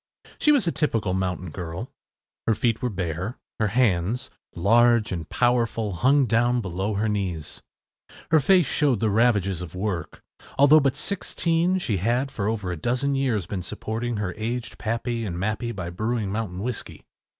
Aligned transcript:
She 0.39 0.51
was 0.51 0.65
a 0.65 0.71
typical 0.71 1.13
mountain 1.13 1.51
girl. 1.51 1.91
Her 2.47 2.55
feet 2.55 2.81
were 2.81 2.89
bare. 2.89 3.37
Her 3.59 3.67
hands, 3.67 4.31
large 4.55 5.11
and 5.11 5.29
powerful, 5.29 5.91
hung 5.93 6.25
down 6.25 6.59
below 6.59 6.95
her 6.95 7.07
knees. 7.07 7.61
Her 8.31 8.39
face 8.39 8.65
showed 8.65 8.99
the 8.99 9.11
ravages 9.11 9.61
of 9.61 9.75
work. 9.75 10.23
Although 10.57 10.79
but 10.79 10.95
sixteen, 10.95 11.77
she 11.77 11.97
had 11.97 12.31
for 12.31 12.47
over 12.47 12.71
a 12.71 12.77
dozen 12.77 13.13
years 13.13 13.45
been 13.45 13.61
supporting 13.61 14.17
her 14.17 14.33
aged 14.37 14.79
pappy 14.79 15.23
and 15.23 15.37
mappy 15.37 15.71
by 15.71 15.91
brewing 15.91 16.31
mountain 16.31 16.63
whiskey. 16.63 17.05